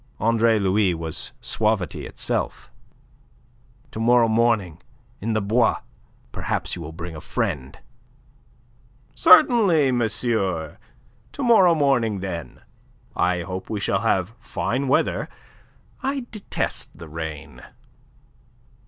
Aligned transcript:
Andre 0.19 0.57
Louis 0.57 0.95
was 0.95 1.31
suavity 1.41 2.07
itself. 2.07 2.71
"To 3.91 3.99
morrow 3.99 4.27
morning, 4.27 4.81
in 5.19 5.33
the 5.33 5.41
Bois. 5.43 5.77
Perhaps 6.31 6.75
you 6.75 6.81
will 6.81 6.91
bring 6.91 7.15
a 7.15 7.21
friend." 7.21 7.77
"Certainly, 9.13 9.91
monsieur. 9.91 10.79
To 11.33 11.43
morrow 11.43 11.75
morning, 11.75 12.19
then. 12.21 12.63
I 13.15 13.41
hope 13.41 13.69
we 13.69 13.79
shall 13.79 14.01
have 14.01 14.33
fine 14.39 14.87
weather. 14.87 15.29
I 16.01 16.25
detest 16.31 16.97
the 16.97 17.07
rain." 17.07 17.61